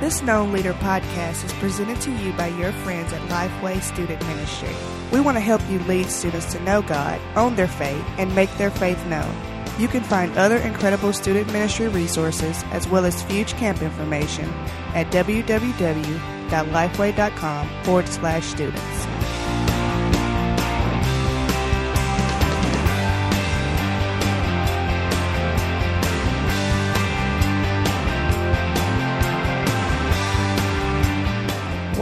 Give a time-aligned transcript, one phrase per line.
[0.00, 4.74] This Known Leader podcast is presented to you by your friends at Lifeway Student Ministry.
[5.12, 8.48] We want to help you lead students to know God, own their faith, and make
[8.56, 9.30] their faith known.
[9.78, 14.48] You can find other incredible student ministry resources as well as Fuge Camp information
[14.94, 19.09] at www.lifeway.com forward slash students.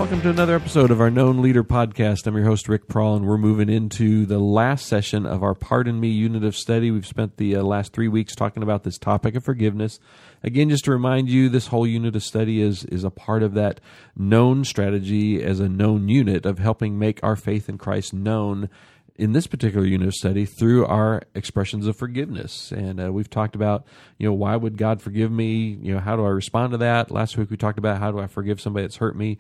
[0.08, 2.26] Welcome to another episode of our Known Leader podcast.
[2.26, 6.00] I'm your host, Rick Prawl, and we're moving into the last session of our Pardon
[6.00, 6.90] Me unit of study.
[6.90, 10.00] We've spent the uh, last three weeks talking about this topic of forgiveness.
[10.42, 13.52] Again, just to remind you, this whole unit of study is, is a part of
[13.52, 13.82] that
[14.16, 18.70] known strategy as a known unit of helping make our faith in Christ known
[19.16, 22.72] in this particular unit of study through our expressions of forgiveness.
[22.72, 23.84] And uh, we've talked about,
[24.16, 25.78] you know, why would God forgive me?
[25.82, 27.10] You know, how do I respond to that?
[27.10, 29.36] Last week we talked about how do I forgive somebody that's hurt me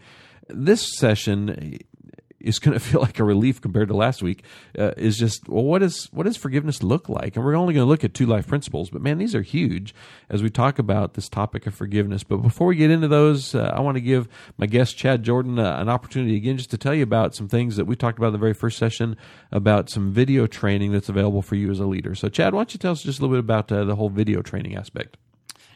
[0.48, 1.78] this session
[2.40, 4.44] is going to feel like a relief compared to last week.
[4.78, 7.36] Uh, is just well, what is what does forgiveness look like?
[7.36, 9.94] And we're only going to look at two life principles, but man, these are huge
[10.28, 12.24] as we talk about this topic of forgiveness.
[12.24, 15.58] But before we get into those, uh, I want to give my guest Chad Jordan
[15.58, 18.28] uh, an opportunity again just to tell you about some things that we talked about
[18.28, 19.16] in the very first session
[19.52, 22.14] about some video training that's available for you as a leader.
[22.14, 24.10] So, Chad, why don't you tell us just a little bit about uh, the whole
[24.10, 25.16] video training aspect?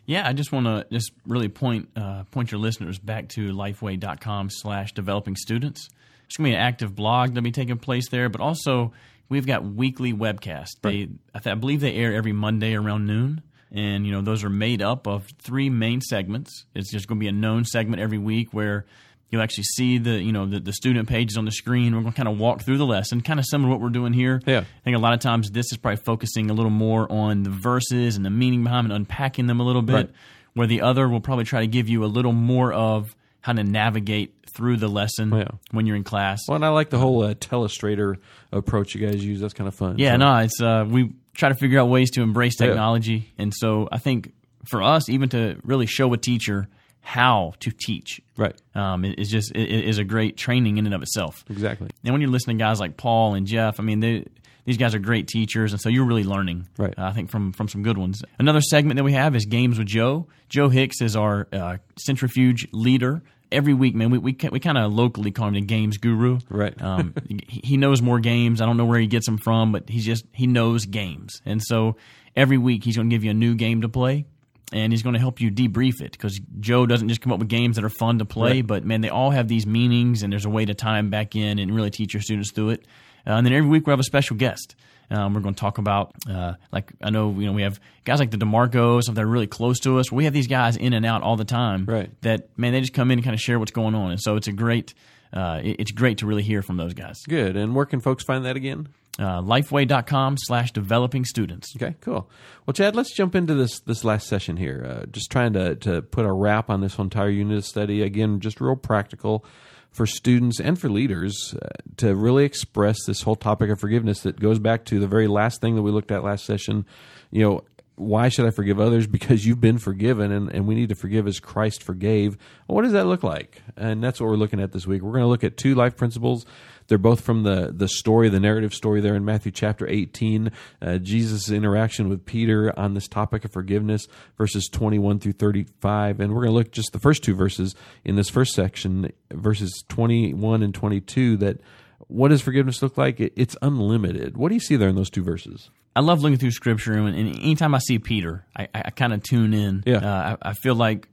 [0.05, 4.51] Yeah, I just want to just really point uh, point your listeners back to lifeway.com
[4.51, 5.89] slash developing students.
[6.27, 8.93] It's going to be an active blog that'll be taking place there, but also
[9.29, 10.81] we've got weekly webcasts.
[10.81, 13.43] They, I, th- I believe they air every Monday around noon.
[13.71, 16.67] And, you know, those are made up of three main segments.
[16.75, 18.85] It's just going to be a known segment every week where
[19.33, 21.95] You'll actually see the you know the, the student pages on the screen.
[21.97, 23.89] We're going to kind of walk through the lesson, kind of similar to what we're
[23.89, 24.41] doing here.
[24.47, 24.61] Yeah.
[24.61, 27.51] I think a lot of times this is probably focusing a little more on the
[27.51, 29.95] verses and the meaning behind and unpacking them a little bit.
[29.95, 30.11] Right.
[30.55, 33.65] Where the other will probably try to give you a little more of how to
[33.65, 35.49] navigate through the lesson Yeah.
[35.71, 36.41] when you're in class.
[36.47, 38.17] Well, and I like the whole uh, telestrator
[38.53, 39.41] approach you guys use.
[39.41, 39.97] That's kind of fun.
[39.99, 42.67] Yeah, So- no, it's uh, we try to figure out ways to embrace Yeah.
[42.67, 44.33] technology, and so I think
[44.71, 46.69] for us, even to really show a teacher
[47.05, 48.55] how to teach, Right.
[48.75, 51.45] um, is just it, it is a great training in and of itself.
[51.51, 51.89] Exactly.
[52.05, 54.25] And when you're listening to guys like Paul and Jeff, I mean, they,
[54.65, 56.69] these guys are great teachers, and so you're really learning.
[56.79, 56.95] Right.
[56.97, 58.23] Uh, I think from from some good ones.
[58.39, 60.29] Another segment that we have is games with Joe.
[60.49, 63.23] Joe Hicks is our uh, centrifuge leader.
[63.51, 66.39] Every week, man, we we, we kind of locally call him the games guru.
[66.49, 66.81] Right.
[66.81, 68.61] Um, he, he knows more games.
[68.61, 71.61] I don't know where he gets them from, but he's just he knows games, and
[71.63, 71.97] so
[72.37, 74.25] every week he's going to give you a new game to play.
[74.73, 77.49] And he's going to help you debrief it because Joe doesn't just come up with
[77.49, 78.67] games that are fun to play, Right.
[78.67, 81.37] but man, they all have these meanings, and there's a way to tie them back
[81.37, 82.87] in and really teach your students through it.
[83.27, 84.75] Uh, and then every week we have a special guest.
[85.11, 88.19] Um, we're going to talk about, uh, like I know you know we have guys
[88.19, 90.11] like the Demarcos, if they're really close to us.
[90.11, 91.85] We have these guys in and out all the time.
[91.85, 92.11] Right.
[92.23, 94.37] That man, they just come in and kind of share what's going on, and so
[94.37, 94.95] it's a great,
[95.35, 97.21] uh, it's great to really hear from those guys.
[97.29, 97.57] Good.
[97.57, 98.89] And where can folks find that again?
[99.19, 101.75] Uh, lifeway.com slash developing students.
[101.77, 102.31] Okay, cool.
[102.65, 104.87] Well, Chad, let's jump into this this last session here.
[104.89, 108.01] Uh, just trying to to put a wrap on this entire unit of study.
[108.01, 109.45] Again, just real practical
[109.91, 111.69] for students and for leaders uh,
[111.99, 115.61] to really express this whole topic of forgiveness that goes back to the very last
[115.61, 116.87] thing that we looked at last session.
[117.31, 117.65] You know,
[118.03, 119.07] why should I forgive others?
[119.07, 122.37] Because you've been forgiven, and, and we need to forgive as Christ forgave.
[122.67, 123.63] Well, what does that look like?
[123.77, 125.03] And that's what we're looking at this week.
[125.03, 126.45] We're going to look at two life principles.
[126.89, 130.51] They're both from the the story, the narrative story there in Matthew chapter 18.
[130.81, 136.21] Uh, Jesus' interaction with Peter on this topic of forgiveness, verses 21 through 35.
[136.21, 137.75] And we're going to look just the first two verses
[138.05, 141.37] in this first section, verses 21 and 22.
[141.39, 141.61] That
[142.09, 143.21] what does forgiveness look like?
[143.21, 144.37] It, it's unlimited.
[144.37, 145.71] What do you see there in those two verses?
[145.95, 149.23] I love looking through scripture, and, and anytime I see Peter, I, I, kind of
[149.23, 149.83] tune in.
[149.85, 149.99] Yeah.
[149.99, 151.09] Uh, I, I feel like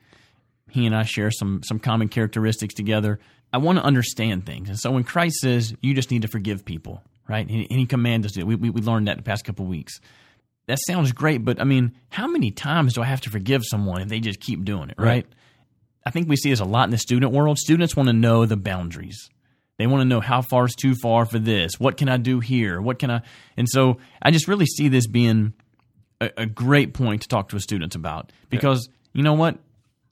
[0.69, 3.19] he and I share some some common characteristics together.
[3.51, 6.63] I want to understand things, and so when Christ says you just need to forgive
[6.63, 7.47] people, right?
[7.47, 8.43] And, and he commands us to.
[8.43, 9.99] We, we we learned that the past couple of weeks.
[10.67, 14.03] That sounds great, but I mean, how many times do I have to forgive someone
[14.03, 15.07] if they just keep doing it, right?
[15.07, 15.25] Right.
[16.05, 17.57] I think we see this a lot in the student world.
[17.57, 19.29] Students want to know the boundaries.
[19.79, 21.79] They want to know how far is too far for this.
[21.79, 22.81] What can I do here?
[22.81, 23.21] What can I?
[23.55, 25.53] And so I just really see this being
[26.19, 29.57] a, a great point to talk to a student about because you know what,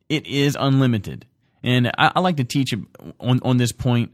[0.07, 1.25] it is unlimited,
[1.63, 2.73] and I, I like to teach
[3.19, 4.13] on on this point.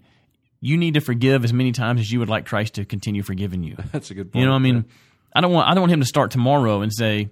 [0.60, 3.64] You need to forgive as many times as you would like Christ to continue forgiving
[3.64, 3.76] you.
[3.92, 4.42] That's a good point.
[4.42, 4.86] You know, what I mean,
[5.36, 7.30] I don't want I don't want him to start tomorrow and say,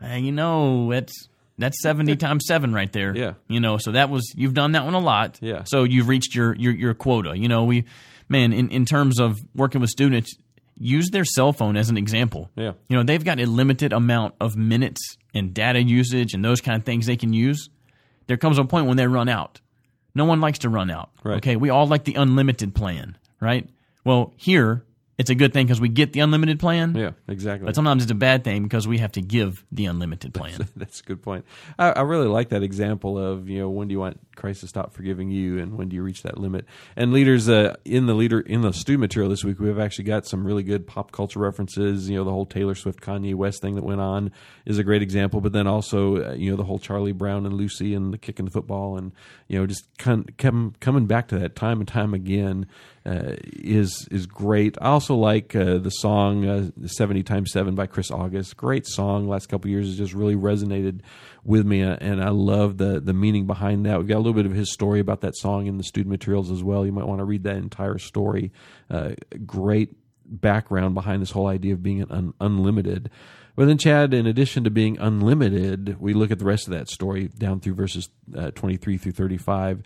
[0.00, 3.16] hey, you know, that's that's seventy times seven right there.
[3.16, 3.34] Yeah.
[3.48, 5.38] You know, so that was you've done that one a lot.
[5.40, 5.64] Yeah.
[5.64, 7.36] So you've reached your your your quota.
[7.36, 7.84] You know, we
[8.28, 10.34] man, in, in terms of working with students,
[10.78, 12.50] use their cell phone as an example.
[12.56, 12.72] Yeah.
[12.88, 16.76] You know, they've got a limited amount of minutes and data usage and those kind
[16.78, 17.68] of things they can use.
[18.26, 19.60] there comes a point when they run out.
[20.14, 21.10] No one likes to run out.
[21.24, 21.36] Right.
[21.36, 23.68] Okay, we all like the unlimited plan, right?
[24.04, 24.84] Well, here
[25.22, 26.96] it's a good thing because we get the unlimited plan.
[26.96, 27.64] Yeah, exactly.
[27.64, 30.68] But sometimes it's a bad thing because we have to give the unlimited plan.
[30.76, 31.44] That's a good point.
[31.78, 34.66] I, I, really like that example of you know when do you want Christ to
[34.66, 36.66] stop forgiving you, and when do you reach that limit?
[36.96, 40.26] And leaders uh, in the leader in the student material this week, we've actually got
[40.26, 42.10] some really good pop culture references.
[42.10, 44.32] You know, the whole Taylor Swift Kanye West thing that went on
[44.66, 45.40] is a great example.
[45.40, 48.44] But then also, uh, you know, the whole Charlie Brown and Lucy and the kicking
[48.44, 49.12] the football, and
[49.46, 50.24] you know, just come,
[50.80, 52.66] coming back to that time and time again
[53.04, 54.76] uh, is is great.
[54.80, 58.56] I also like uh, the song uh, "70 Times 7 by Chris August.
[58.56, 59.28] Great song.
[59.28, 61.00] Last couple years has just really resonated
[61.44, 63.98] with me, uh, and I love the the meaning behind that.
[63.98, 66.50] We've got a little bit of his story about that song in the student materials
[66.50, 66.84] as well.
[66.84, 68.52] You might want to read that entire story.
[68.90, 69.10] Uh,
[69.46, 73.10] great background behind this whole idea of being un- unlimited.
[73.54, 76.88] But then, Chad, in addition to being unlimited, we look at the rest of that
[76.88, 79.82] story down through verses uh, 23 through 35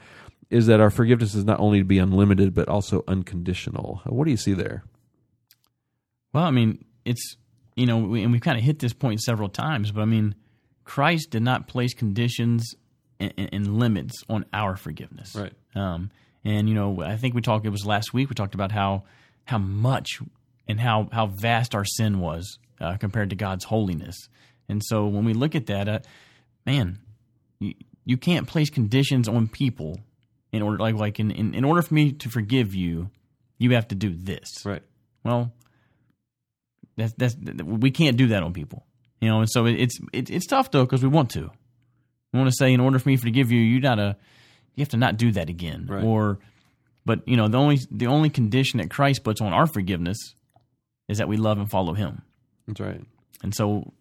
[0.49, 4.01] is that our forgiveness is not only to be unlimited but also unconditional.
[4.07, 4.85] What do you see there?
[6.33, 7.37] Well, I mean, it's
[7.75, 10.35] you know, we, and we've kind of hit this point several times, but I mean,
[10.85, 12.75] Christ did not place conditions
[13.21, 15.53] and, and limits on our forgiveness, right?
[15.75, 16.11] Um,
[16.45, 17.67] and you know, I think we talked.
[17.67, 19.05] It was last week we talked about how
[19.45, 20.21] how much
[20.69, 24.29] and how how vast our sin was uh, compared to God's holiness.
[24.69, 25.99] And so when we look at that, uh,
[26.65, 26.99] man,
[27.61, 27.75] you,
[28.05, 30.01] you can't place conditions on people
[30.53, 33.11] in order like like in, in, in order for me to forgive you,
[33.59, 34.65] you have to do this.
[34.65, 34.83] Right.
[35.25, 35.53] Well,
[36.97, 38.85] that's that's we can't do that on people.
[39.21, 41.51] You know, and so it's it, it's tough though because we want to.
[42.33, 44.17] We want to say in order for me to forgive you, you gotta
[44.75, 45.87] you have to not do that again.
[45.89, 46.05] Right.
[46.05, 46.39] Or
[47.05, 50.35] but you know, the only the only condition that Christ puts on our forgiveness
[51.09, 52.23] is that we love and follow him.
[52.67, 53.01] That's right.
[53.43, 53.93] And so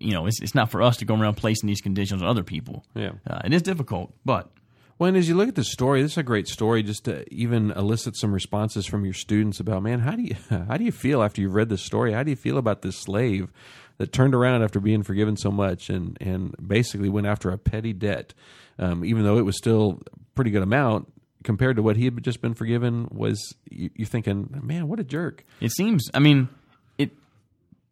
[0.00, 2.44] you know, it's it's not for us to go around placing these conditions on other
[2.44, 2.84] people.
[2.94, 3.12] Yeah.
[3.26, 4.50] Uh, it is difficult, but
[4.98, 6.82] well, and as you look at the story, this is a great story.
[6.82, 10.76] Just to even elicit some responses from your students about, man, how do you how
[10.76, 12.12] do you feel after you've read this story?
[12.12, 13.50] How do you feel about this slave
[13.98, 17.92] that turned around after being forgiven so much and and basically went after a petty
[17.92, 18.34] debt,
[18.78, 21.12] um, even though it was still a pretty good amount
[21.44, 23.08] compared to what he had just been forgiven?
[23.10, 25.44] Was you, you're thinking, man, what a jerk?
[25.60, 26.08] It seems.
[26.14, 26.48] I mean,
[26.96, 27.10] it.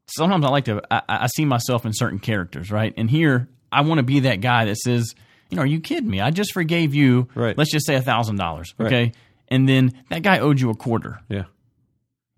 [0.06, 0.82] Sometimes I like to.
[0.90, 2.94] I, I see myself in certain characters, right?
[2.96, 5.14] And here, I want to be that guy that says
[5.50, 6.20] you know, are you kidding me?
[6.20, 7.56] I just forgave you, right.
[7.56, 9.04] let's just say a thousand dollars, okay?
[9.04, 9.16] Right.
[9.48, 11.20] And then that guy owed you a quarter.
[11.28, 11.44] Yeah.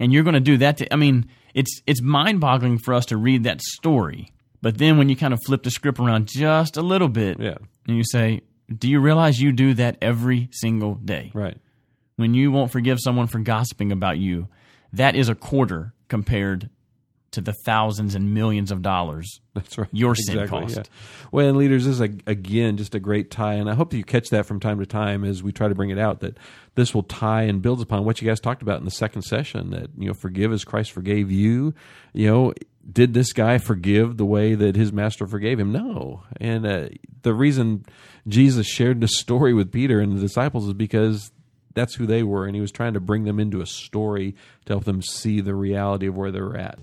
[0.00, 3.16] And you're going to do that to, I mean, it's it's mind-boggling for us to
[3.16, 4.32] read that story.
[4.62, 7.56] But then when you kind of flip the script around just a little bit yeah.
[7.86, 8.42] and you say,
[8.76, 11.56] "Do you realize you do that every single day?" Right.
[12.16, 14.48] When you won't forgive someone for gossiping about you,
[14.92, 16.70] that is a quarter compared
[17.30, 20.76] to the thousands and millions of dollars that's right your exactly, sin cost.
[20.76, 20.82] Yeah.
[21.30, 23.96] Well, and leaders, this is a, again just a great tie, and I hope that
[23.96, 26.20] you catch that from time to time as we try to bring it out.
[26.20, 26.38] That
[26.74, 29.70] this will tie and builds upon what you guys talked about in the second session.
[29.70, 31.74] That you know, forgive as Christ forgave you.
[32.12, 32.54] You know,
[32.90, 35.72] did this guy forgive the way that his master forgave him?
[35.72, 36.88] No, and uh,
[37.22, 37.84] the reason
[38.26, 41.32] Jesus shared this story with Peter and the disciples is because
[41.78, 44.34] that's who they were, and he was trying to bring them into a story
[44.66, 46.78] to help them see the reality of where they're at.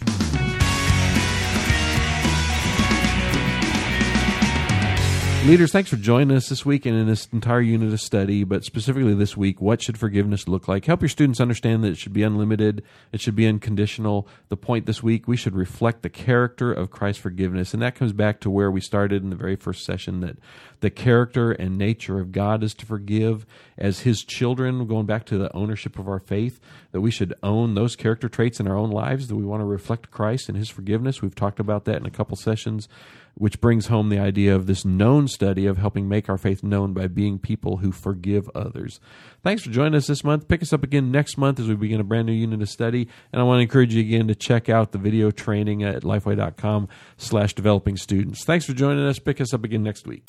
[5.45, 8.63] Leaders, thanks for joining us this week and in this entire unit of study, but
[8.63, 10.86] specifically this week, what should forgiveness look like?
[10.86, 12.81] Help your students understand that it should be unlimited,
[13.12, 14.27] it should be unconditional.
[14.50, 17.75] The point this week, we should reflect the character of Christ's forgiveness.
[17.75, 20.38] And that comes back to where we started in the very first session that
[20.79, 23.46] the character and nature of God is to forgive.
[23.77, 26.60] As His children, going back to the ownership of our faith,
[26.91, 29.65] that we should own those character traits in our own lives, that we want to
[29.65, 31.22] reflect Christ and His forgiveness.
[31.22, 32.89] We've talked about that in a couple sessions
[33.36, 36.94] which brings home the idea of this known study of helping make our faith known
[36.94, 39.00] by being people who forgive others.
[39.44, 40.48] Thanks for joining us this month.
[40.48, 43.08] Pick us up again next month as we begin a brand new unit of study.
[43.32, 46.88] And I want to encourage you again to check out the video training at lifeway.com
[47.18, 48.44] slash developing students.
[48.44, 49.20] Thanks for joining us.
[49.20, 50.24] Pick us up again next week.